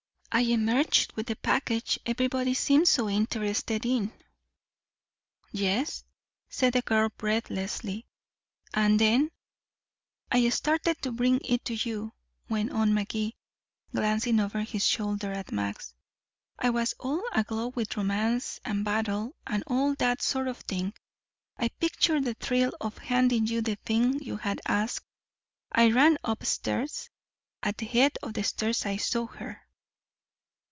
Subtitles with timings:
[0.33, 4.13] I emerged with the package everybody seems so interested in."
[5.51, 6.05] "Yes,"
[6.47, 8.07] said the girl breathlessly.
[8.73, 9.31] "And then"
[10.31, 12.13] "I started to bring it to you,"
[12.47, 13.35] went on Magee,
[13.93, 15.95] glancing over his shoulder at Max.
[16.57, 20.93] "I was all aglow with romance, and battle, and all that sort of thing.
[21.57, 25.03] I pictured the thrill of handing you the thing you had asked.
[25.73, 27.09] I ran up stairs.
[27.63, 29.59] At the head of the stairs I saw her."